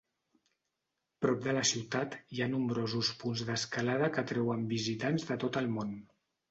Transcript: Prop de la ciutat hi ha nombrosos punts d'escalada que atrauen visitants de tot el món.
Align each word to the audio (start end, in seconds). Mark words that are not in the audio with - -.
Prop 1.25 1.43
de 1.43 1.53
la 1.57 1.61
ciutat 1.73 2.17
hi 2.21 2.41
ha 2.41 2.49
nombrosos 2.55 3.13
punts 3.23 3.47
d'escalada 3.51 4.13
que 4.17 4.25
atrauen 4.27 4.69
visitants 4.77 5.33
de 5.33 5.41
tot 5.47 5.63
el 5.67 5.75
món. 5.79 5.99